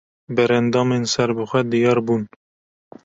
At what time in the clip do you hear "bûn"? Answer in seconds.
2.05-2.21